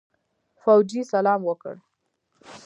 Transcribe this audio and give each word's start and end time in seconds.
فوجي 0.61 1.01
سلام 1.13 1.41
وکړ. 1.49 1.73